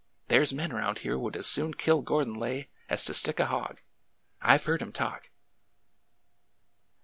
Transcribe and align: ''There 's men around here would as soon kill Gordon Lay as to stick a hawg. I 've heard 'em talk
''There 0.29 0.43
's 0.43 0.51
men 0.51 0.71
around 0.71 0.97
here 1.05 1.15
would 1.15 1.35
as 1.35 1.45
soon 1.45 1.75
kill 1.75 2.01
Gordon 2.01 2.33
Lay 2.33 2.69
as 2.89 3.05
to 3.05 3.13
stick 3.13 3.39
a 3.39 3.45
hawg. 3.45 3.81
I 4.41 4.57
've 4.57 4.65
heard 4.65 4.81
'em 4.81 4.91
talk 4.91 5.29